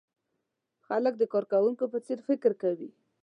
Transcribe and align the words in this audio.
خلک 0.87 1.13
د 1.17 1.23
کارکوونکو 1.33 1.85
په 1.93 1.99
څېر 2.05 2.19
فکر 2.27 2.51
کوي. 2.61 2.89